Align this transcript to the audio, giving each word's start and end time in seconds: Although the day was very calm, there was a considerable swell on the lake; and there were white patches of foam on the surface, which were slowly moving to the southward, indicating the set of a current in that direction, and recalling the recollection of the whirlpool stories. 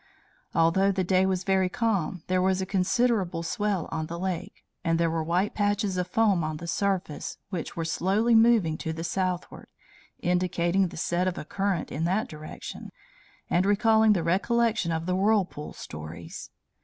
Although 0.55 0.91
the 0.91 1.03
day 1.03 1.27
was 1.27 1.43
very 1.43 1.69
calm, 1.69 2.23
there 2.25 2.41
was 2.41 2.59
a 2.59 2.65
considerable 2.65 3.43
swell 3.43 3.87
on 3.91 4.07
the 4.07 4.17
lake; 4.17 4.63
and 4.83 4.99
there 4.99 5.11
were 5.11 5.21
white 5.23 5.53
patches 5.53 5.95
of 5.95 6.07
foam 6.07 6.43
on 6.43 6.57
the 6.57 6.65
surface, 6.65 7.37
which 7.51 7.75
were 7.75 7.85
slowly 7.85 8.33
moving 8.33 8.79
to 8.79 8.93
the 8.93 9.03
southward, 9.03 9.67
indicating 10.19 10.87
the 10.87 10.97
set 10.97 11.27
of 11.27 11.37
a 11.37 11.45
current 11.45 11.91
in 11.91 12.05
that 12.05 12.27
direction, 12.27 12.89
and 13.47 13.63
recalling 13.63 14.13
the 14.13 14.23
recollection 14.23 14.91
of 14.91 15.05
the 15.05 15.15
whirlpool 15.15 15.71
stories. 15.71 16.49